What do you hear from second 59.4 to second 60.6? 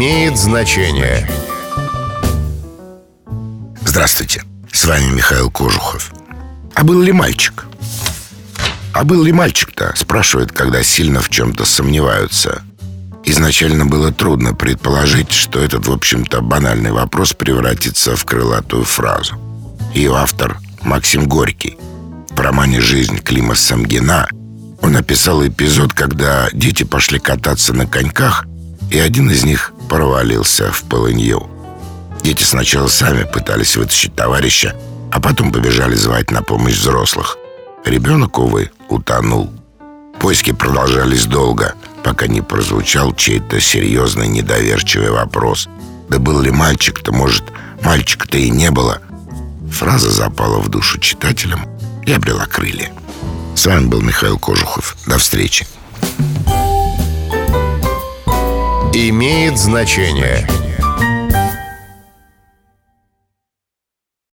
значение.